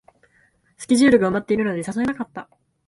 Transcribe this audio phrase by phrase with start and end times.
[0.77, 2.49] スケジュールが埋まってるので誘えなかった